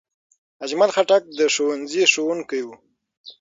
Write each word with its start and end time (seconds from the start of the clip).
اجمل 0.63 0.89
خټک 0.95 1.23
د 1.37 1.39
ښوونځي 1.53 2.03
ښوونکی 2.13 2.61
و. 2.65 2.67